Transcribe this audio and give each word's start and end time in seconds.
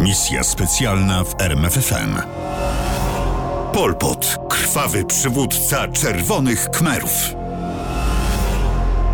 Misja 0.00 0.44
specjalna 0.44 1.24
w 1.24 1.40
RMFFM. 1.40 2.16
Pol 3.72 3.94
Pot, 3.94 4.38
krwawy 4.48 5.04
przywódca 5.04 5.88
czerwonych 5.88 6.70
kmerów. 6.70 7.34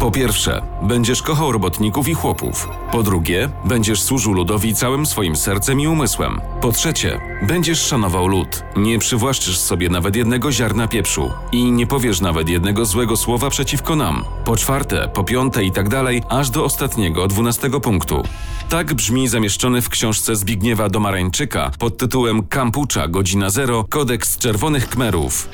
Po 0.03 0.11
pierwsze, 0.11 0.63
będziesz 0.83 1.23
kochał 1.23 1.53
robotników 1.53 2.09
i 2.09 2.15
chłopów. 2.15 2.69
Po 2.93 3.03
drugie, 3.03 3.49
będziesz 3.65 4.03
służył 4.03 4.33
ludowi 4.33 4.75
całym 4.75 5.07
swoim 5.07 5.37
sercem 5.37 5.81
i 5.81 5.87
umysłem. 5.87 6.41
Po 6.61 6.73
trzecie, 6.73 7.21
będziesz 7.43 7.81
szanował 7.81 8.27
lud. 8.27 8.63
Nie 8.77 8.99
przywłaszczysz 8.99 9.59
sobie 9.59 9.89
nawet 9.89 10.17
jednego 10.17 10.53
ziarna 10.53 10.89
pieprzu 10.89 11.31
i 11.53 11.73
nie 11.73 11.87
powiesz 11.87 12.21
nawet 12.21 12.49
jednego 12.49 12.85
złego 12.85 13.17
słowa 13.17 13.51
przeciwko 13.51 13.97
nam. 13.97 14.25
Po 14.45 14.57
czwarte, 14.57 15.09
po 15.15 15.25
piąte 15.25 15.65
i 15.65 15.73
tak 15.73 15.89
dalej, 15.89 16.23
aż 16.29 16.51
do 16.51 16.65
ostatniego, 16.65 17.29
dwunastego 17.29 17.81
punktu. 17.81 18.23
Tak 18.69 18.95
brzmi 18.95 19.29
zamieszczony 19.29 19.83
w 19.83 19.89
książce 19.89 20.37
Zbigniewa 20.37 20.89
Domarańczyka 20.89 21.71
pod 21.79 21.97
tytułem 21.97 22.47
Kampucza, 22.47 23.09
godzina 23.09 23.51
zero, 23.51 23.85
kodeks 23.91 24.39
czerwonych 24.39 24.89
kmerów. 24.89 25.49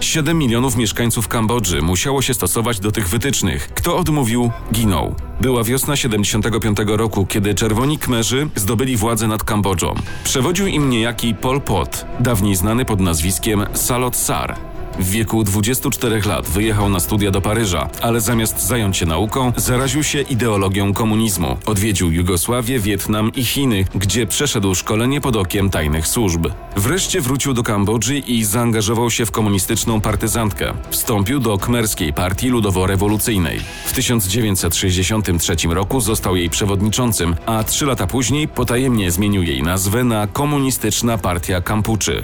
7 0.00 0.38
milionów 0.38 0.76
mieszkańców 0.76 1.28
Kambodży 1.28 1.82
musiało 1.82 2.22
się 2.22 2.34
stosować 2.34 2.80
do 2.80 2.92
tych 2.92 3.08
wytycznych. 3.08 3.68
Kto 3.88 3.96
odmówił, 3.96 4.50
ginął. 4.72 5.14
Była 5.40 5.64
wiosna 5.64 5.96
75 5.96 6.78
roku, 6.86 7.26
kiedy 7.26 7.54
czerwoni 7.54 7.98
kmerzy 7.98 8.48
zdobyli 8.54 8.96
władzę 8.96 9.28
nad 9.28 9.44
Kambodżą. 9.44 9.94
Przewodził 10.24 10.66
im 10.66 10.90
niejaki 10.90 11.34
Pol 11.34 11.60
Pot, 11.60 12.06
dawniej 12.20 12.56
znany 12.56 12.84
pod 12.84 13.00
nazwiskiem 13.00 13.66
Salot 13.72 14.16
Sar. 14.16 14.56
W 14.98 15.10
wieku 15.10 15.44
24 15.44 16.20
lat 16.26 16.48
wyjechał 16.48 16.88
na 16.88 17.00
studia 17.00 17.30
do 17.30 17.40
Paryża, 17.40 17.88
ale 18.02 18.20
zamiast 18.20 18.66
zająć 18.66 18.96
się 18.96 19.06
nauką, 19.06 19.52
zaraził 19.56 20.02
się 20.02 20.20
ideologią 20.20 20.92
komunizmu. 20.94 21.56
Odwiedził 21.66 22.10
Jugosławię, 22.12 22.78
Wietnam 22.78 23.32
i 23.36 23.44
Chiny, 23.44 23.84
gdzie 23.94 24.26
przeszedł 24.26 24.74
szkolenie 24.74 25.20
pod 25.20 25.36
okiem 25.36 25.70
tajnych 25.70 26.06
służb. 26.06 26.46
Wreszcie 26.76 27.20
wrócił 27.20 27.54
do 27.54 27.62
Kambodży 27.62 28.18
i 28.18 28.44
zaangażował 28.44 29.10
się 29.10 29.26
w 29.26 29.30
komunistyczną 29.30 30.00
partyzantkę. 30.00 30.72
Wstąpił 30.90 31.40
do 31.40 31.58
Khmerskiej 31.58 32.12
Partii 32.12 32.50
Ludowo-Rewolucyjnej. 32.50 33.60
W 33.86 33.92
1963 33.92 35.56
roku 35.68 36.00
został 36.00 36.36
jej 36.36 36.50
przewodniczącym, 36.50 37.36
a 37.46 37.64
trzy 37.64 37.86
lata 37.86 38.06
później 38.06 38.48
potajemnie 38.48 39.10
zmienił 39.10 39.42
jej 39.42 39.62
nazwę 39.62 40.04
na 40.04 40.26
Komunistyczna 40.26 41.18
Partia 41.18 41.60
Kampuczy. 41.60 42.22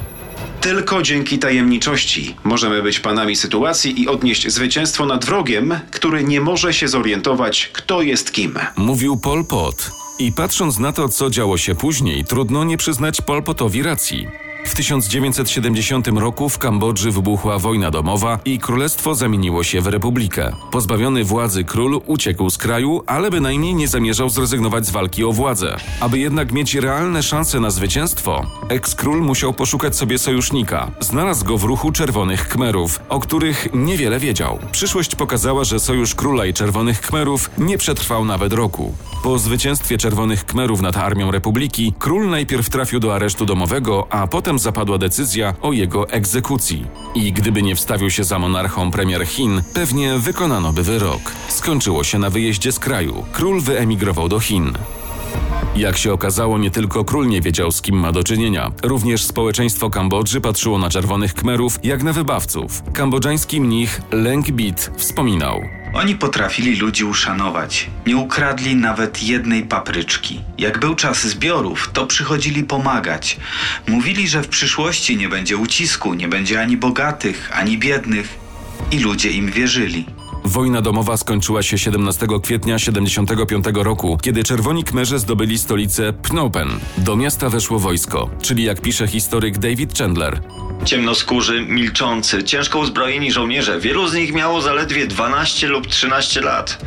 Tylko 0.61 1.03
dzięki 1.03 1.39
tajemniczości 1.39 2.37
możemy 2.45 2.83
być 2.83 3.01
panami 3.01 3.37
sytuacji 3.37 4.03
i 4.03 4.09
odnieść 4.09 4.53
zwycięstwo 4.53 5.07
nad 5.07 5.25
wrogiem, 5.25 5.81
który 5.91 6.25
nie 6.25 6.41
może 6.41 6.75
się 6.75 6.89
zorientować, 6.89 7.71
kto 7.73 8.03
jest 8.03 8.33
kim. 8.33 8.59
Mówił 8.77 9.17
Pol 9.17 9.45
Pot. 9.45 9.91
I 10.19 10.33
patrząc 10.33 10.79
na 10.79 10.93
to, 10.93 11.09
co 11.09 11.31
działo 11.31 11.59
się 11.59 11.75
później, 11.75 12.25
trudno 12.25 12.65
nie 12.65 12.77
przyznać 12.77 13.21
Pol 13.21 13.43
Potowi 13.43 13.83
racji. 13.83 14.44
W 14.65 14.75
1970 14.75 16.09
roku 16.09 16.49
w 16.49 16.59
Kambodży 16.59 17.11
wybuchła 17.11 17.59
wojna 17.59 17.91
domowa 17.91 18.39
i 18.45 18.59
królestwo 18.59 19.15
zamieniło 19.15 19.65
się 19.65 19.81
w 19.81 19.87
republikę. 19.87 20.53
Pozbawiony 20.73 21.25
władzy 21.25 21.65
król 21.65 22.01
uciekł 22.07 22.51
z 22.51 22.59
kraju, 22.59 23.03
ale 23.07 23.31
bynajmniej 23.31 23.75
nie 23.75 23.89
zamierzał 23.89 24.29
zrezygnować 24.29 24.87
z 24.87 24.91
walki 24.91 25.25
o 25.25 25.33
władzę. 25.33 25.77
Aby 26.01 26.19
jednak 26.19 26.53
mieć 26.53 26.75
realne 26.75 27.23
szanse 27.23 27.61
na 27.61 27.71
zwycięstwo, 27.71 28.47
eks-król 28.69 29.23
musiał 29.23 29.53
poszukać 29.53 29.97
sobie 29.97 30.19
sojusznika. 30.19 30.91
Znalazł 31.01 31.45
go 31.45 31.59
w 31.59 31.65
ruchu 31.65 31.93
Czerwonych 31.93 32.49
Khmerów, 32.49 33.01
o 33.09 33.21
których 33.21 33.69
niewiele 33.75 34.19
wiedział. 34.19 34.59
Przyszłość 34.73 35.15
pokazała, 35.15 35.65
że 35.65 35.81
sojusz 35.81 36.15
króla 36.15 36.47
i 36.47 36.55
Czerwonych 36.55 37.01
Khmerów 37.01 37.51
nie 37.59 37.79
przetrwał 37.79 38.25
nawet 38.25 38.53
roku. 38.53 38.95
Po 39.23 39.39
zwycięstwie 39.39 39.99
Czerwonych 39.99 40.45
Khmerów 40.45 40.81
nad 40.81 40.97
armią 40.97 41.31
republiki, 41.31 41.95
król 41.99 42.31
najpierw 42.31 42.71
trafił 42.71 43.01
do 43.01 43.15
aresztu 43.15 43.47
domowego, 43.47 44.07
a 44.11 44.27
potem 44.27 44.54
zapadła 44.59 44.99
decyzja 44.99 45.55
o 45.63 45.73
jego 45.73 46.09
egzekucji. 46.09 46.87
I 47.15 47.33
gdyby 47.33 47.63
nie 47.63 47.77
wstawił 47.77 48.11
się 48.11 48.25
za 48.25 48.39
monarchą 48.39 48.91
premier 48.91 49.27
Chin, 49.27 49.63
pewnie 49.75 50.19
wykonano 50.19 50.73
by 50.73 50.83
wyrok. 50.83 51.33
Skończyło 51.49 52.05
się 52.05 52.19
na 52.19 52.31
wyjeździe 52.31 52.73
z 52.73 52.79
kraju. 52.79 53.25
Król 53.33 53.61
wyemigrował 53.61 54.29
do 54.29 54.41
Chin. 54.41 54.73
Jak 55.77 55.97
się 55.97 56.13
okazało, 56.13 56.59
nie 56.59 56.71
tylko 56.71 57.05
król 57.05 57.29
nie 57.29 57.41
wiedział, 57.41 57.73
z 57.73 57.83
kim 57.83 57.97
ma 57.97 58.13
do 58.13 58.25
czynienia. 58.25 58.71
Również 58.83 59.25
społeczeństwo 59.25 59.91
Kambodży 59.91 60.41
patrzyło 60.41 60.79
na 60.79 60.91
czerwonych 60.91 61.35
kmerów 61.35 61.79
jak 61.83 62.03
na 62.03 62.13
wybawców. 62.13 62.83
Kambodżański 62.93 63.61
mnich 63.61 64.01
Leng 64.13 64.51
Bit 64.51 64.91
wspominał. 64.97 65.63
Oni 65.95 66.15
potrafili 66.15 66.77
ludzi 66.77 67.05
uszanować. 67.05 67.91
Nie 68.07 68.17
ukradli 68.17 68.77
nawet 68.77 69.23
jednej 69.23 69.63
papryczki. 69.63 70.41
Jak 70.59 70.79
był 70.79 70.95
czas 70.95 71.27
zbiorów, 71.27 71.91
to 71.93 72.07
przychodzili 72.07 72.65
pomagać. 72.65 73.37
Mówili, 73.89 74.29
że 74.29 74.43
w 74.43 74.49
przyszłości 74.49 75.17
nie 75.17 75.29
będzie 75.29 75.57
ucisku, 75.57 76.15
nie 76.15 76.29
będzie 76.29 76.61
ani 76.61 76.77
bogatych, 76.77 77.51
ani 77.55 77.79
biednych. 77.79 78.39
I 78.91 78.99
ludzie 78.99 79.31
im 79.31 79.51
wierzyli. 79.51 80.07
Wojna 80.45 80.81
domowa 80.83 81.17
skończyła 81.17 81.63
się 81.63 81.79
17 81.79 82.27
kwietnia 82.43 82.79
75 82.79 83.65
roku, 83.75 84.19
kiedy 84.23 84.45
czerwoni 84.45 84.85
kmerze 84.85 85.19
zdobyli 85.19 85.59
stolicę 85.59 86.13
Phnom 86.23 86.51
Penh. 86.51 86.73
Do 86.99 87.17
miasta 87.17 87.51
weszło 87.51 87.79
wojsko, 87.79 88.31
czyli 88.43 88.65
jak 88.65 88.81
pisze 88.81 89.07
historyk 89.07 89.59
David 89.59 89.99
Chandler. 89.99 90.41
Ciemnoskórzy, 90.85 91.67
milczący, 91.69 92.45
ciężko 92.45 92.79
uzbrojeni 92.79 93.33
żołnierze. 93.33 93.81
Wielu 93.81 94.09
z 94.09 94.15
nich 94.15 94.33
miało 94.33 94.61
zaledwie 94.61 95.07
12 95.07 95.69
lub 95.69 95.87
13 95.87 96.41
lat. 96.41 96.85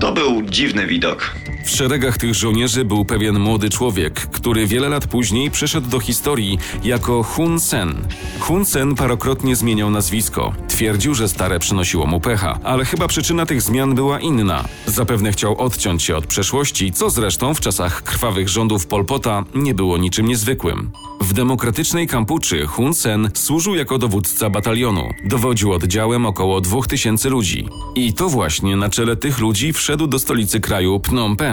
To 0.00 0.12
był 0.12 0.42
dziwny 0.42 0.86
widok. 0.86 1.34
W 1.64 1.70
szeregach 1.70 2.18
tych 2.18 2.34
żołnierzy 2.34 2.84
był 2.84 3.04
pewien 3.04 3.38
młody 3.38 3.70
człowiek, 3.70 4.14
który 4.14 4.66
wiele 4.66 4.88
lat 4.88 5.06
później 5.06 5.50
przeszedł 5.50 5.88
do 5.88 6.00
historii 6.00 6.58
jako 6.84 7.22
Hun 7.22 7.60
Sen. 7.60 7.94
Hun 8.40 8.64
Sen 8.64 8.94
parokrotnie 8.94 9.56
zmieniał 9.56 9.90
nazwisko. 9.90 10.52
Twierdził, 10.68 11.14
że 11.14 11.28
stare 11.28 11.58
przynosiło 11.58 12.06
mu 12.06 12.20
pecha, 12.20 12.58
ale 12.64 12.84
chyba 12.84 13.08
przyczyna 13.08 13.46
tych 13.46 13.62
zmian 13.62 13.94
była 13.94 14.20
inna. 14.20 14.64
Zapewne 14.86 15.32
chciał 15.32 15.60
odciąć 15.60 16.02
się 16.02 16.16
od 16.16 16.26
przeszłości, 16.26 16.92
co 16.92 17.10
zresztą 17.10 17.54
w 17.54 17.60
czasach 17.60 18.02
krwawych 18.02 18.48
rządów 18.48 18.86
Pol 18.86 19.04
Pota 19.04 19.44
nie 19.54 19.74
było 19.74 19.98
niczym 19.98 20.26
niezwykłym. 20.26 20.90
W 21.20 21.32
demokratycznej 21.32 22.06
Kampuczy 22.06 22.66
Hun 22.66 22.94
Sen 22.94 23.30
służył 23.34 23.74
jako 23.74 23.98
dowódca 23.98 24.50
batalionu. 24.50 25.08
Dowodził 25.24 25.72
oddziałem 25.72 26.26
około 26.26 26.60
2000 26.60 27.28
ludzi. 27.28 27.68
I 27.94 28.12
to 28.12 28.28
właśnie 28.28 28.76
na 28.76 28.88
czele 28.88 29.16
tych 29.16 29.38
ludzi 29.38 29.72
wszedł 29.72 30.06
do 30.06 30.18
stolicy 30.18 30.60
kraju 30.60 31.00
Phnom 31.00 31.36
Penh. 31.36 31.49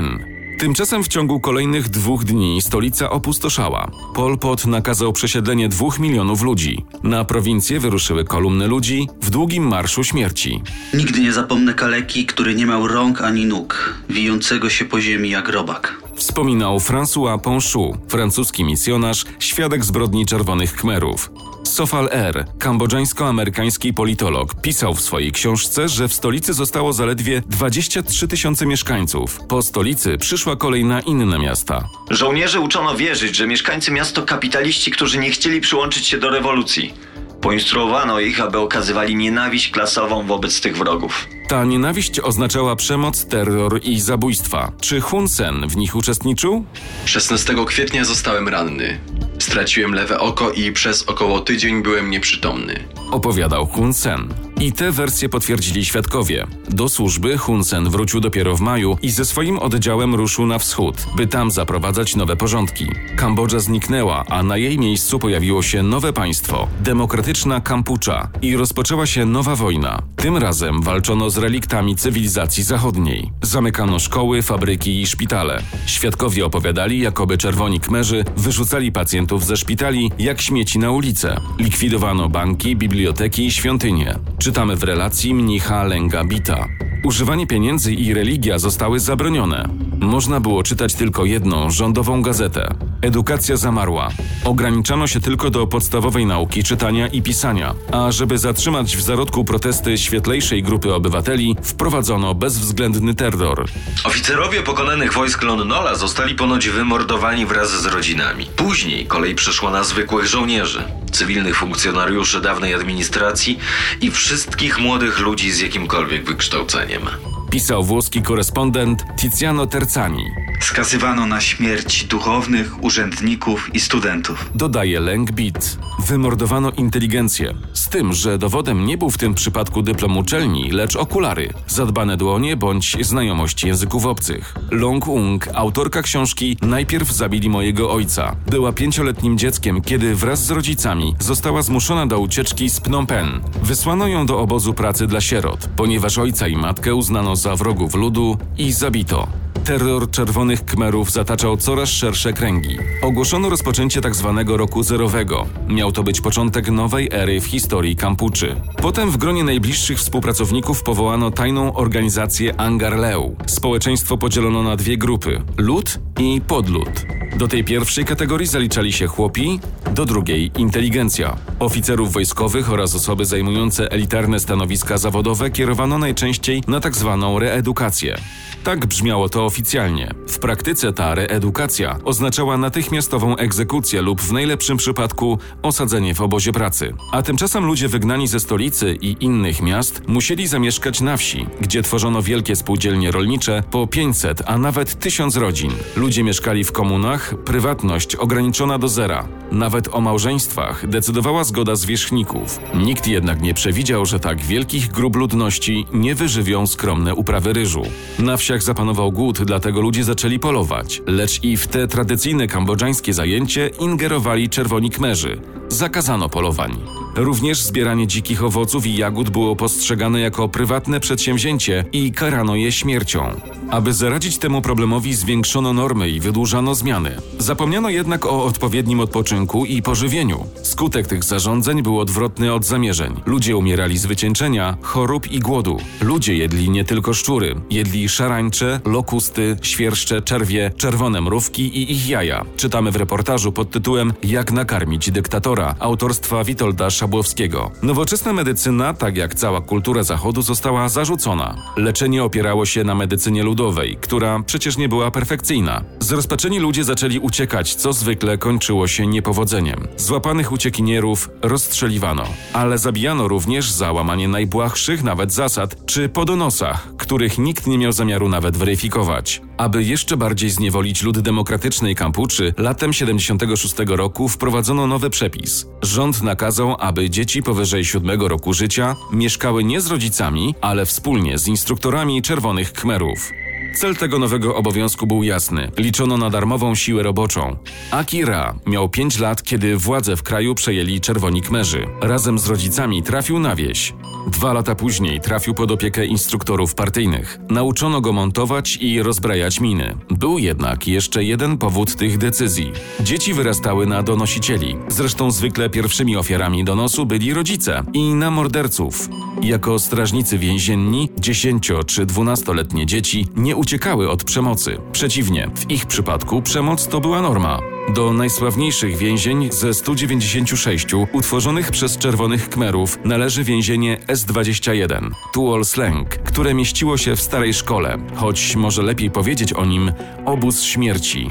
Tymczasem 0.57 1.03
w 1.03 1.07
ciągu 1.07 1.39
kolejnych 1.39 1.89
dwóch 1.89 2.23
dni 2.23 2.61
stolica 2.61 3.09
opustoszała. 3.09 3.91
Pol 4.15 4.37
Pot 4.37 4.65
nakazał 4.65 5.13
przesiedlenie 5.13 5.69
dwóch 5.69 5.99
milionów 5.99 6.41
ludzi. 6.41 6.85
Na 7.03 7.25
prowincję 7.25 7.79
wyruszyły 7.79 8.25
kolumny 8.25 8.67
ludzi 8.67 9.07
w 9.21 9.29
długim 9.29 9.67
marszu 9.67 10.03
śmierci. 10.03 10.61
Nigdy 10.93 11.19
nie 11.21 11.33
zapomnę 11.33 11.73
kaleki, 11.73 12.25
który 12.25 12.55
nie 12.55 12.65
miał 12.65 12.87
rąk 12.87 13.21
ani 13.21 13.45
nóg, 13.45 13.95
wijącego 14.09 14.69
się 14.69 14.85
po 14.85 15.01
ziemi 15.01 15.29
jak 15.29 15.49
robak. 15.49 16.01
Wspominał 16.15 16.77
François 16.77 17.41
Ponchou, 17.41 17.97
francuski 18.07 18.63
misjonarz, 18.63 19.25
świadek 19.39 19.85
zbrodni 19.85 20.25
czerwonych 20.25 20.73
Khmerów. 20.73 21.31
Sofal 21.77 22.09
R., 22.11 22.45
kambodżańsko-amerykański 22.59 23.93
politolog, 23.93 24.61
pisał 24.61 24.93
w 24.93 25.01
swojej 25.01 25.31
książce, 25.31 25.89
że 25.89 26.07
w 26.07 26.13
stolicy 26.13 26.53
zostało 26.53 26.93
zaledwie 26.93 27.41
23 27.45 28.27
tysiące 28.27 28.65
mieszkańców. 28.65 29.39
Po 29.49 29.61
stolicy 29.61 30.17
przyszła 30.17 30.55
kolej 30.55 30.85
na 30.85 31.01
inne 31.01 31.39
miasta. 31.39 31.89
Żołnierzy 32.09 32.59
uczono 32.59 32.95
wierzyć, 32.95 33.35
że 33.35 33.47
mieszkańcy 33.47 33.91
miast 33.91 34.15
to 34.15 34.21
kapitaliści, 34.21 34.91
którzy 34.91 35.19
nie 35.19 35.31
chcieli 35.31 35.61
przyłączyć 35.61 36.07
się 36.07 36.17
do 36.17 36.29
rewolucji. 36.29 36.93
Poinstruowano 37.41 38.19
ich, 38.19 38.41
aby 38.41 38.57
okazywali 38.57 39.15
nienawiść 39.15 39.71
klasową 39.71 40.23
wobec 40.27 40.61
tych 40.61 40.77
wrogów. 40.77 41.27
Ta 41.47 41.65
nienawiść 41.65 42.19
oznaczała 42.19 42.75
przemoc, 42.75 43.25
terror 43.25 43.79
i 43.83 43.99
zabójstwa. 44.01 44.71
Czy 44.81 45.01
Hun 45.01 45.27
Sen 45.27 45.67
w 45.67 45.77
nich 45.77 45.95
uczestniczył? 45.95 46.65
16 47.05 47.55
kwietnia 47.65 48.05
zostałem 48.05 48.47
ranny. 48.47 48.99
Straciłem 49.39 49.93
lewe 49.93 50.19
oko 50.19 50.51
i 50.51 50.71
przez 50.71 51.03
około 51.03 51.39
tydzień 51.39 51.83
byłem 51.83 52.09
nieprzytomny. 52.09 52.83
Opowiadał 53.11 53.65
Hun 53.65 53.93
Sen. 53.93 54.46
I 54.59 54.71
te 54.71 54.91
wersje 54.91 55.29
potwierdzili 55.29 55.85
świadkowie. 55.85 56.47
Do 56.69 56.89
służby 56.89 57.37
Hun 57.37 57.63
Sen 57.63 57.89
wrócił 57.89 58.19
dopiero 58.19 58.55
w 58.55 58.61
maju 58.61 58.97
i 59.01 59.09
ze 59.09 59.25
swoim 59.25 59.59
oddziałem 59.59 60.15
ruszył 60.15 60.45
na 60.45 60.59
wschód, 60.59 61.05
by 61.15 61.27
tam 61.27 61.51
zaprowadzać 61.51 62.15
nowe 62.15 62.35
porządki. 62.35 62.87
Kambodża 63.15 63.59
zniknęła, 63.59 64.25
a 64.29 64.43
na 64.43 64.57
jej 64.57 64.79
miejscu 64.79 65.19
pojawiło 65.19 65.61
się 65.63 65.83
nowe 65.83 66.13
państwo 66.13 66.67
demokratyczna 66.79 67.61
Kampucza 67.61 68.29
i 68.41 68.55
rozpoczęła 68.57 69.05
się 69.05 69.25
nowa 69.25 69.55
wojna. 69.55 70.01
Tym 70.15 70.37
razem 70.37 70.81
walczono 70.81 71.29
z 71.29 71.37
reliktami 71.37 71.95
cywilizacji 71.95 72.63
zachodniej. 72.63 73.31
Zamykano 73.41 73.99
szkoły, 73.99 74.41
fabryki 74.41 75.01
i 75.01 75.07
szpitale. 75.07 75.63
Świadkowie 75.85 76.45
opowiadali, 76.45 76.99
jakoby 76.99 77.37
czerwoni 77.37 77.79
kmerzy 77.79 78.25
wyrzucali 78.37 78.91
pacjentów 78.91 79.45
ze 79.45 79.57
szpitali 79.57 80.11
jak 80.19 80.41
śmieci 80.41 80.79
na 80.79 80.91
ulicę. 80.91 81.41
Likwidowano 81.59 82.29
banki, 82.29 82.75
biblioteki 82.75 83.45
i 83.45 83.51
świątynie. 83.51 84.19
Czytamy 84.47 84.75
w 84.75 84.83
relacji 84.83 85.33
mnicha 85.33 85.83
Lenga 85.83 86.23
Bita. 86.23 86.67
Używanie 87.03 87.47
pieniędzy 87.47 87.93
i 87.93 88.13
religia 88.13 88.59
zostały 88.59 88.99
zabronione. 88.99 89.69
Można 89.99 90.39
było 90.39 90.63
czytać 90.63 90.95
tylko 90.95 91.25
jedną 91.25 91.69
rządową 91.69 92.21
gazetę. 92.21 92.75
Edukacja 93.01 93.57
zamarła. 93.57 94.09
Ograniczano 94.43 95.07
się 95.07 95.19
tylko 95.19 95.49
do 95.49 95.67
podstawowej 95.67 96.25
nauki 96.25 96.63
czytania 96.63 97.07
i 97.07 97.21
pisania, 97.21 97.73
a 97.91 98.11
żeby 98.11 98.37
zatrzymać 98.37 98.97
w 98.97 99.01
zarodku 99.01 99.45
protesty 99.45 99.97
świetlejszej 99.97 100.63
grupy 100.63 100.93
obywateli, 100.93 101.55
wprowadzono 101.63 102.35
bezwzględny 102.35 103.15
terror. 103.15 103.65
Oficerowie 104.03 104.63
pokonanych 104.63 105.13
wojsk 105.13 105.43
Lonnola 105.43 105.95
zostali 105.95 106.35
ponoć 106.35 106.69
wymordowani 106.69 107.45
wraz 107.45 107.81
z 107.81 107.85
rodzinami. 107.85 108.45
Później 108.55 109.05
kolej 109.05 109.35
przeszła 109.35 109.71
na 109.71 109.83
zwykłych 109.83 110.25
żołnierzy, 110.25 110.83
cywilnych 111.11 111.55
funkcjonariuszy 111.55 112.41
dawnej 112.41 112.73
administracji 112.73 113.59
i 114.01 114.11
wszystkich 114.11 114.79
młodych 114.79 115.19
ludzi 115.19 115.51
z 115.51 115.59
jakimkolwiek 115.59 116.25
wykształceniem. 116.25 117.01
Pisał 117.49 117.83
włoski 117.83 118.21
korespondent 118.21 119.05
Tiziano 119.19 119.67
Terzani. 119.67 120.25
Skazywano 120.59 121.25
na 121.25 121.41
śmierć 121.41 122.03
duchownych, 122.05 122.83
urzędników 122.83 123.75
i 123.75 123.79
studentów. 123.79 124.49
Dodaje 124.55 124.99
Leng 124.99 125.31
Bit. 125.31 125.77
Wymordowano 126.07 126.71
inteligencję. 126.71 127.53
Z 127.73 127.89
tym, 127.89 128.13
że 128.13 128.37
dowodem 128.37 128.85
nie 128.85 128.97
był 128.97 129.09
w 129.09 129.17
tym 129.17 129.33
przypadku 129.33 129.81
dyplom 129.81 130.17
uczelni, 130.17 130.71
lecz 130.71 130.95
okulary, 130.95 131.53
zadbane 131.67 132.17
dłonie 132.17 132.57
bądź 132.57 132.97
znajomość 133.01 133.63
języków 133.63 134.05
obcych. 134.05 134.55
Long 134.71 135.07
Ung, 135.07 135.47
autorka 135.53 136.01
książki 136.01 136.57
Najpierw 136.61 137.11
zabili 137.11 137.49
mojego 137.49 137.91
ojca, 137.91 138.35
była 138.47 138.73
pięcioletnim 138.73 139.37
dzieckiem, 139.37 139.81
kiedy 139.81 140.15
wraz 140.15 140.45
z 140.45 140.51
rodzicami 140.51 141.15
została 141.19 141.61
zmuszona 141.61 142.07
do 142.07 142.19
ucieczki 142.19 142.69
z 142.69 142.79
Phnom 142.79 143.07
Penh. 143.07 143.41
Wysłano 143.63 144.07
ją 144.07 144.25
do 144.25 144.39
obozu 144.39 144.73
pracy 144.73 145.07
dla 145.07 145.21
sierot, 145.21 145.69
ponieważ 145.75 146.17
ojca 146.17 146.47
i 146.47 146.55
matkę 146.55 146.95
uznano 146.95 147.35
za 147.35 147.55
wrogów 147.55 147.95
ludu 147.95 148.37
i 148.57 148.71
zabito. 148.71 149.27
Terror 149.67 150.11
czerwonych 150.11 150.65
kmerów 150.65 151.11
zataczał 151.11 151.57
coraz 151.57 151.89
szersze 151.89 152.33
kręgi. 152.33 152.77
Ogłoszono 153.01 153.49
rozpoczęcie 153.49 154.01
tzw. 154.01 154.43
roku 154.47 154.83
zerowego. 154.83 155.45
Miał 155.67 155.91
to 155.91 156.03
być 156.03 156.21
początek 156.21 156.69
nowej 156.69 157.09
ery 157.11 157.41
w 157.41 157.45
historii 157.45 157.95
Kampuczy. 157.95 158.55
Potem 158.81 159.11
w 159.11 159.17
gronie 159.17 159.43
najbliższych 159.43 159.97
współpracowników 159.97 160.83
powołano 160.83 161.31
tajną 161.31 161.73
organizację 161.73 162.59
Angarleu. 162.59 163.35
Społeczeństwo 163.45 164.17
podzielono 164.17 164.63
na 164.63 164.75
dwie 164.75 164.97
grupy: 164.97 165.41
lud 165.57 165.99
i 166.19 166.41
podlud. 166.47 167.05
Do 167.37 167.47
tej 167.47 167.63
pierwszej 167.63 168.05
kategorii 168.05 168.47
zaliczali 168.47 168.93
się 168.93 169.07
chłopi, 169.07 169.59
do 169.91 170.05
drugiej 170.05 170.51
inteligencja. 170.57 171.37
Oficerów 171.59 172.13
wojskowych 172.13 172.71
oraz 172.71 172.95
osoby 172.95 173.25
zajmujące 173.25 173.91
elitarne 173.91 174.39
stanowiska 174.39 174.97
zawodowe 174.97 175.49
kierowano 175.51 175.97
najczęściej 175.97 176.63
na 176.67 176.79
tzw. 176.79 177.37
reedukację. 177.39 178.17
Tak 178.63 178.85
brzmiało 178.85 179.29
to 179.29 179.45
oficjalnie. 179.45 180.13
W 180.27 180.39
praktyce 180.39 180.93
ta 180.93 181.15
reedukacja 181.15 181.99
oznaczała 182.03 182.57
natychmiastową 182.57 183.35
egzekucję 183.35 184.01
lub 184.01 184.21
w 184.21 184.31
najlepszym 184.31 184.77
przypadku 184.77 185.39
osadzenie 185.61 186.15
w 186.15 186.21
obozie 186.21 186.51
pracy. 186.51 186.93
A 187.11 187.21
tymczasem 187.21 187.65
ludzie 187.65 187.87
wygnani 187.87 188.27
ze 188.27 188.39
stolicy 188.39 188.97
i 189.01 189.15
innych 189.19 189.61
miast 189.61 190.01
musieli 190.07 190.47
zamieszkać 190.47 191.01
na 191.01 191.17
wsi, 191.17 191.45
gdzie 191.61 191.81
tworzono 191.81 192.21
wielkie 192.21 192.55
spółdzielnie 192.55 193.11
rolnicze 193.11 193.63
po 193.71 193.87
500, 193.87 194.43
a 194.45 194.57
nawet 194.57 194.99
1000 194.99 195.35
rodzin. 195.35 195.71
Ludzie 195.95 196.23
mieszkali 196.23 196.63
w 196.63 196.71
komunach, 196.71 197.35
prywatność 197.45 198.15
ograniczona 198.15 198.77
do 198.79 198.87
zera. 198.87 199.27
Nawet 199.51 199.95
o 199.95 200.01
małżeństwach 200.01 200.87
decydowała 200.87 201.43
zgoda 201.47 201.75
zwierzchników. 201.75 202.59
Nikt 202.75 203.07
jednak 203.07 203.41
nie 203.41 203.53
przewidział, 203.53 204.05
że 204.05 204.19
tak 204.19 204.41
wielkich 204.41 204.87
grup 204.91 205.15
ludności 205.15 205.85
nie 205.93 206.15
wyżywią 206.15 206.67
skromne 206.67 207.15
uprawy 207.15 207.53
ryżu. 207.53 207.83
Na 208.19 208.37
wsiach 208.37 208.63
zapanował 208.63 209.11
głód, 209.11 209.41
dlatego 209.43 209.81
ludzie 209.81 210.03
zaczęli 210.03 210.39
polować. 210.39 211.01
Lecz 211.07 211.43
i 211.43 211.57
w 211.57 211.67
te 211.67 211.87
tradycyjne 211.87 212.47
kambodżańskie 212.47 213.13
zajęcie 213.13 213.69
ingerowali 213.79 214.49
czerwoni 214.49 214.89
kmerzy. 214.89 215.41
Zakazano 215.69 216.29
polowań. 216.29 216.77
Również 217.15 217.61
zbieranie 217.61 218.07
dzikich 218.07 218.43
owoców 218.43 218.85
i 218.85 218.97
jagód 218.97 219.29
było 219.29 219.55
postrzegane 219.55 220.19
jako 220.19 220.49
prywatne 220.49 220.99
przedsięwzięcie 220.99 221.85
i 221.91 222.11
karano 222.11 222.55
je 222.55 222.71
śmiercią. 222.71 223.41
Aby 223.71 223.93
zaradzić 223.93 224.37
temu 224.37 224.61
problemowi, 224.61 225.15
zwiększono 225.15 225.73
normy 225.73 226.09
i 226.09 226.19
wydłużano 226.19 226.75
zmiany. 226.75 227.11
Zapomniano 227.39 227.89
jednak 227.89 228.25
o 228.25 228.43
odpowiednim 228.43 228.99
odpoczynku 228.99 229.65
i 229.65 229.81
pożywieniu. 229.81 230.45
Skutek 230.63 231.07
tych 231.07 231.23
zarządzeń 231.23 231.83
był 231.83 231.99
odwrotny 231.99 232.53
od 232.53 232.65
zamierzeń. 232.65 233.21
Ludzie 233.25 233.57
umierali 233.57 233.97
z 233.97 234.05
wycieńczenia, 234.05 234.77
chorób 234.81 235.31
i 235.31 235.39
głodu. 235.39 235.77
Ludzie 236.01 236.35
jedli 236.35 236.69
nie 236.69 236.83
tylko 236.83 237.13
szczury, 237.13 237.55
jedli 237.69 238.09
szarańcze, 238.09 238.79
lokusty, 238.85 239.57
świerszcze, 239.61 240.21
czerwie, 240.21 240.71
czerwone 240.77 241.21
mrówki 241.21 241.63
i 241.77 241.91
ich 241.91 242.09
jaja. 242.09 242.45
Czytamy 242.57 242.91
w 242.91 242.95
reportażu 242.95 243.51
pod 243.51 243.71
tytułem 243.71 244.13
Jak 244.23 244.51
nakarmić 244.51 245.11
dyktatora 245.11 245.75
autorstwa 245.79 246.43
Witolda 246.43 246.89
Szabłowskiego. 246.89 247.71
Nowoczesna 247.83 248.33
medycyna, 248.33 248.93
tak 248.93 249.17
jak 249.17 249.35
cała 249.35 249.61
kultura 249.61 250.03
Zachodu, 250.03 250.41
została 250.41 250.89
zarzucona. 250.89 251.55
Leczenie 251.77 252.23
opierało 252.23 252.65
się 252.65 252.83
na 252.83 252.95
medycynie 252.95 253.43
ludowej, 253.57 253.97
która 254.01 254.39
przecież 254.45 254.77
nie 254.77 254.89
była 254.89 255.11
perfekcyjna. 255.11 255.83
Zrozpaczeni 255.99 256.59
ludzie 256.59 256.83
zaczęli 256.83 257.19
uciekać, 257.19 257.75
co 257.75 257.93
zwykle 257.93 258.37
kończyło 258.37 258.87
się 258.87 259.07
niepowodzeniem. 259.07 259.87
Złapanych 259.97 260.51
uciekinierów 260.51 261.29
rozstrzeliwano, 261.41 262.23
ale 262.53 262.77
zabijano 262.77 263.27
również 263.27 263.71
za 263.71 263.91
łamanie 263.91 264.27
najbłahszych 264.27 265.03
nawet 265.03 265.33
zasad, 265.33 265.85
czy 265.85 266.09
po 266.09 266.25
donosach, 266.25 266.87
których 266.97 267.37
nikt 267.37 267.67
nie 267.67 267.77
miał 267.77 267.91
zamiaru 267.91 268.29
nawet 268.29 268.57
weryfikować. 268.57 269.41
Aby 269.57 269.83
jeszcze 269.83 270.17
bardziej 270.17 270.49
zniewolić 270.49 271.03
lud 271.03 271.19
demokratycznej 271.19 271.95
Kampuczy, 271.95 272.53
latem 272.57 272.93
76 272.93 273.75
roku 273.87 274.29
wprowadzono 274.29 274.87
nowy 274.87 275.09
przepis. 275.09 275.65
Rząd 275.81 276.21
nakazał, 276.21 276.75
aby 276.79 277.09
dzieci 277.09 277.43
powyżej 277.43 277.85
7 277.85 278.21
roku 278.21 278.53
życia 278.53 278.95
mieszkały 279.13 279.63
nie 279.63 279.81
z 279.81 279.87
rodzicami, 279.87 280.55
ale 280.61 280.85
wspólnie 280.85 281.37
z 281.37 281.47
instruktorami 281.47 282.21
czerwonych 282.21 282.73
kmerów. 282.73 283.31
Cel 283.77 283.95
tego 283.95 284.19
nowego 284.19 284.55
obowiązku 284.55 285.07
był 285.07 285.23
jasny. 285.23 285.71
Liczono 285.77 286.17
na 286.17 286.29
darmową 286.29 286.75
siłę 286.75 287.03
roboczą. 287.03 287.55
Akira 287.91 288.55
miał 288.65 288.89
5 288.89 289.19
lat, 289.19 289.43
kiedy 289.43 289.77
władze 289.77 290.15
w 290.15 290.23
kraju 290.23 290.55
przejęli 290.55 291.01
czerwoni 291.01 291.41
kmerzy. 291.41 291.87
Razem 292.01 292.39
z 292.39 292.47
rodzicami 292.47 293.03
trafił 293.03 293.39
na 293.39 293.55
wieś. 293.55 293.93
Dwa 294.27 294.53
lata 294.53 294.75
później 294.75 295.21
trafił 295.21 295.53
pod 295.53 295.71
opiekę 295.71 296.05
instruktorów 296.05 296.75
partyjnych. 296.75 297.39
Nauczono 297.49 298.01
go 298.01 298.13
montować 298.13 298.77
i 298.81 299.03
rozbrajać 299.03 299.59
miny. 299.59 299.95
Był 300.09 300.37
jednak 300.37 300.87
jeszcze 300.87 301.23
jeden 301.23 301.57
powód 301.57 301.95
tych 301.95 302.17
decyzji. 302.17 302.71
Dzieci 302.99 303.33
wyrastały 303.33 303.85
na 303.85 304.03
donosicieli. 304.03 304.75
Zresztą 304.87 305.31
zwykle 305.31 305.69
pierwszymi 305.69 306.17
ofiarami 306.17 306.63
donosu 306.63 307.05
byli 307.05 307.33
rodzice 307.33 307.83
i 307.93 308.13
na 308.13 308.31
morderców. 308.31 309.09
Jako 309.41 309.79
strażnicy 309.79 310.37
więzienni 310.37 311.09
10 311.19 311.71
czy 311.87 312.05
12-letnie 312.05 312.85
dzieci 312.85 313.27
nie 313.35 313.55
uciekały 313.55 314.09
od 314.09 314.23
przemocy. 314.23 314.77
Przeciwnie, 314.91 315.49
w 315.55 315.71
ich 315.71 315.85
przypadku 315.85 316.41
przemoc 316.41 316.87
to 316.87 316.99
była 316.99 317.21
norma. 317.21 317.76
Do 317.95 318.13
najsławniejszych 318.13 318.97
więzień 318.97 319.49
ze 319.51 319.73
196 319.73 320.93
utworzonych 321.13 321.71
przez 321.71 321.97
Czerwonych 321.97 322.49
Kmerów 322.49 322.99
należy 323.03 323.43
więzienie 323.43 323.97
S-21, 324.07 325.11
Tuol 325.33 325.65
Sleng, 325.65 326.09
które 326.09 326.53
mieściło 326.53 326.97
się 326.97 327.15
w 327.15 327.21
starej 327.21 327.53
szkole, 327.53 327.97
choć 328.15 328.55
może 328.55 328.83
lepiej 328.83 329.11
powiedzieć 329.11 329.53
o 329.53 329.65
nim 329.65 329.91
obóz 330.25 330.63
śmierci. 330.63 331.29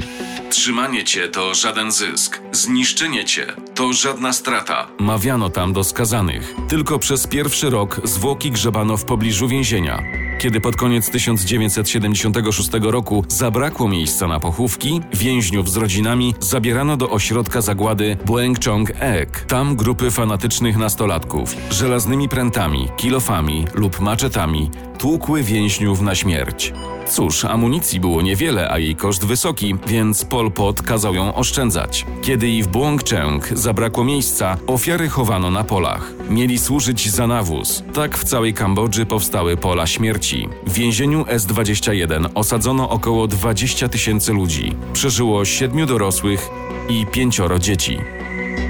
Trzymanie 0.49 1.03
cię 1.03 1.27
to 1.27 1.53
żaden 1.55 1.91
zysk, 1.91 2.41
zniszczenie 2.51 3.25
cię 3.25 3.45
to 3.75 3.93
żadna 3.93 4.33
strata. 4.33 4.87
Mawiano 4.99 5.49
tam 5.49 5.73
do 5.73 5.83
skazanych. 5.83 6.55
Tylko 6.67 6.99
przez 6.99 7.27
pierwszy 7.27 7.69
rok 7.69 8.01
zwłoki 8.03 8.51
grzebano 8.51 8.97
w 8.97 9.05
pobliżu 9.05 9.47
więzienia. 9.47 10.26
Kiedy 10.37 10.61
pod 10.61 10.75
koniec 10.75 11.09
1976 11.09 12.69
roku 12.81 13.25
zabrakło 13.27 13.87
miejsca 13.89 14.27
na 14.27 14.39
pochówki, 14.39 15.01
więźniów 15.13 15.69
z 15.69 15.77
rodzinami 15.77 16.35
zabierano 16.39 16.97
do 16.97 17.09
ośrodka 17.09 17.61
zagłady 17.61 18.17
Błękczong 18.25 18.91
Ek. 18.99 19.45
Tam 19.47 19.75
grupy 19.75 20.11
fanatycznych 20.11 20.77
nastolatków 20.77 21.55
żelaznymi 21.71 22.29
prętami, 22.29 22.89
kilofami 22.97 23.65
lub 23.73 23.99
maczetami 23.99 24.71
tłukły 24.97 25.43
więźniów 25.43 26.01
na 26.01 26.15
śmierć. 26.15 26.73
Cóż, 27.09 27.45
amunicji 27.45 27.99
było 27.99 28.21
niewiele, 28.21 28.71
a 28.71 28.79
jej 28.79 28.95
koszt 28.95 29.25
wysoki, 29.25 29.75
więc 29.87 30.25
Pol 30.25 30.51
Pot 30.51 30.81
kazał 30.81 31.15
ją 31.15 31.35
oszczędzać. 31.35 32.05
Kiedy 32.21 32.49
i 32.49 32.63
w 32.63 32.67
Błąkczęg 32.67 33.47
zabrakło 33.47 34.03
miejsca, 34.03 34.57
ofiary 34.67 35.09
chowano 35.09 35.51
na 35.51 35.63
polach. 35.63 36.11
Mieli 36.29 36.59
służyć 36.59 37.09
za 37.09 37.27
nawóz. 37.27 37.83
Tak 37.93 38.17
w 38.17 38.23
całej 38.23 38.53
Kambodży 38.53 39.05
powstały 39.05 39.57
pola 39.57 39.87
śmierci. 39.87 40.47
W 40.67 40.73
więzieniu 40.73 41.25
S-21 41.27 42.29
osadzono 42.35 42.89
około 42.89 43.27
20 43.27 43.89
tysięcy 43.89 44.33
ludzi. 44.33 44.75
Przeżyło 44.93 45.45
siedmiu 45.45 45.85
dorosłych 45.85 46.49
i 46.89 47.05
pięcioro 47.05 47.59
dzieci. 47.59 47.97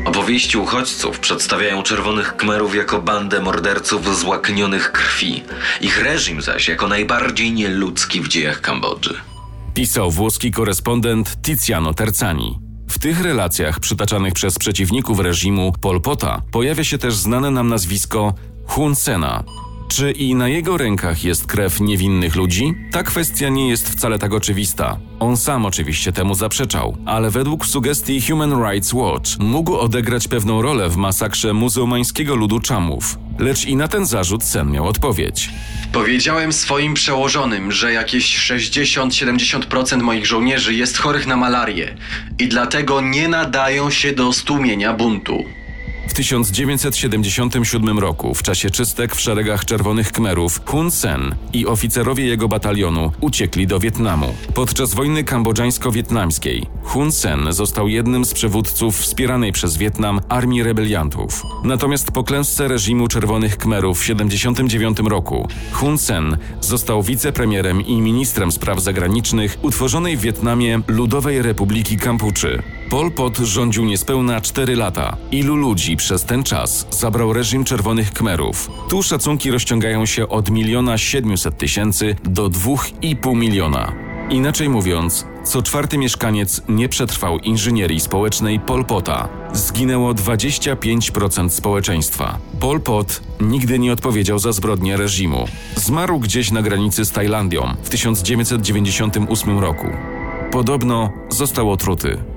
Opowieści 0.07 0.57
uchodźców 0.57 1.19
przedstawiają 1.19 1.83
czerwonych 1.83 2.35
kmerów 2.35 2.75
jako 2.75 3.01
bandę 3.01 3.41
morderców 3.41 4.19
złaknionych 4.19 4.91
krwi, 4.91 5.43
ich 5.81 6.03
reżim 6.03 6.41
zaś 6.41 6.67
jako 6.67 6.87
najbardziej 6.87 7.51
nieludzki 7.51 8.21
w 8.21 8.27
dziejach 8.27 8.61
Kambodży. 8.61 9.13
Pisał 9.73 10.11
włoski 10.11 10.51
korespondent 10.51 11.41
Tiziano 11.41 11.93
Terzani. 11.93 12.59
W 12.89 12.99
tych 12.99 13.21
relacjach 13.21 13.79
przytaczanych 13.79 14.33
przez 14.33 14.59
przeciwników 14.59 15.19
reżimu 15.19 15.73
Pol 15.81 16.01
Pota 16.01 16.41
pojawia 16.51 16.83
się 16.83 16.97
też 16.97 17.15
znane 17.15 17.51
nam 17.51 17.67
nazwisko 17.67 18.33
Hun 18.65 18.95
Sena. 18.95 19.43
Czy 19.87 20.11
i 20.11 20.35
na 20.35 20.47
jego 20.47 20.77
rękach 20.77 21.23
jest 21.23 21.47
krew 21.47 21.81
niewinnych 21.81 22.35
ludzi? 22.35 22.73
Ta 22.91 23.03
kwestia 23.03 23.49
nie 23.49 23.69
jest 23.69 23.89
wcale 23.89 24.19
tak 24.19 24.33
oczywista. 24.33 24.97
On 25.19 25.37
sam 25.37 25.65
oczywiście 25.65 26.11
temu 26.11 26.35
zaprzeczał, 26.35 26.97
ale 27.05 27.29
według 27.31 27.65
sugestii 27.65 28.21
Human 28.21 28.63
Rights 28.63 28.93
Watch 28.93 29.29
mógł 29.39 29.75
odegrać 29.75 30.27
pewną 30.27 30.61
rolę 30.61 30.89
w 30.89 30.95
masakrze 30.97 31.53
muzułmańskiego 31.53 32.35
ludu 32.35 32.59
Czamów. 32.59 33.19
Lecz 33.39 33.65
i 33.65 33.75
na 33.75 33.87
ten 33.87 34.05
zarzut 34.05 34.43
Sen 34.43 34.71
miał 34.71 34.87
odpowiedź. 34.87 35.49
Powiedziałem 35.93 36.53
swoim 36.53 36.93
przełożonym, 36.93 37.71
że 37.71 37.93
jakieś 37.93 38.37
60-70% 38.51 40.01
moich 40.01 40.25
żołnierzy 40.25 40.73
jest 40.73 40.97
chorych 40.97 41.27
na 41.27 41.37
malarię 41.37 41.95
i 42.39 42.47
dlatego 42.47 43.01
nie 43.01 43.27
nadają 43.27 43.89
się 43.89 44.13
do 44.13 44.33
stłumienia 44.33 44.93
buntu. 44.93 45.45
W 46.07 46.13
1977 46.13 47.99
roku, 47.99 48.33
w 48.33 48.43
czasie 48.43 48.69
czystek 48.69 49.15
w 49.15 49.19
szeregach 49.19 49.65
Czerwonych 49.65 50.11
Khmerów, 50.11 50.61
Hun 50.65 50.91
Sen 50.91 51.35
i 51.53 51.65
oficerowie 51.65 52.25
jego 52.25 52.47
batalionu 52.47 53.11
uciekli 53.21 53.67
do 53.67 53.79
Wietnamu. 53.79 54.33
Podczas 54.53 54.93
wojny 54.93 55.23
kambodżańsko-wietnamskiej 55.23 56.65
Hun 56.83 57.11
Sen 57.11 57.53
został 57.53 57.87
jednym 57.87 58.25
z 58.25 58.33
przywódców 58.33 58.97
wspieranej 58.97 59.51
przez 59.51 59.77
Wietnam 59.77 60.21
armii 60.29 60.63
rebeliantów. 60.63 61.43
Natomiast 61.63 62.11
po 62.11 62.23
klęsce 62.23 62.67
reżimu 62.67 63.07
Czerwonych 63.07 63.57
Khmerów 63.57 63.97
w 63.97 64.01
1979 64.01 65.09
roku 65.09 65.47
Hun 65.71 65.97
Sen 65.97 66.37
został 66.61 67.03
wicepremierem 67.03 67.81
i 67.81 68.01
ministrem 68.01 68.51
spraw 68.51 68.81
zagranicznych 68.81 69.57
utworzonej 69.61 70.17
w 70.17 70.21
Wietnamie 70.21 70.79
Ludowej 70.87 71.41
Republiki 71.41 71.97
Kampuczy. 71.97 72.63
Pol 72.89 73.11
Pot 73.11 73.37
rządził 73.37 73.85
niespełna 73.85 74.41
4 74.41 74.75
lata. 74.75 75.17
Ilu 75.31 75.55
ludzi 75.55 75.96
przez 75.97 76.25
ten 76.25 76.43
czas 76.43 76.87
zabrał 76.91 77.33
reżim 77.33 77.63
Czerwonych 77.63 78.09
Khmerów? 78.09 78.69
Tu 78.89 79.03
szacunki 79.03 79.51
rozciągają 79.51 80.05
się 80.05 80.27
od 80.27 80.49
miliona 80.49 80.97
700 80.97 81.57
tysięcy 81.57 82.15
do 82.23 82.49
2,5 82.49 83.35
miliona. 83.35 83.93
Inaczej 84.29 84.69
mówiąc, 84.69 85.25
co 85.43 85.61
czwarty 85.61 85.97
mieszkaniec 85.97 86.61
nie 86.69 86.89
przetrwał 86.89 87.39
inżynierii 87.39 87.99
społecznej 87.99 88.59
Pol 88.59 88.85
Pota. 88.85 89.29
Zginęło 89.53 90.13
25% 90.13 91.49
społeczeństwa. 91.49 92.37
Pol 92.59 92.81
Pot 92.81 93.21
nigdy 93.41 93.79
nie 93.79 93.93
odpowiedział 93.93 94.39
za 94.39 94.51
zbrodnie 94.51 94.97
reżimu. 94.97 95.45
Zmarł 95.75 96.19
gdzieś 96.19 96.51
na 96.51 96.61
granicy 96.61 97.05
z 97.05 97.11
Tajlandią 97.11 97.75
w 97.83 97.89
1998 97.89 99.59
roku. 99.59 99.87
Podobno 100.51 101.09
został 101.29 101.71
otruty. 101.71 102.36